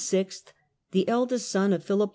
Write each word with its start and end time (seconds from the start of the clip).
the 0.89 1.07
eldest 1.07 1.47
son 1.47 1.71
of 1.71 1.83
Philip 1.83 2.07
I. 2.09 2.09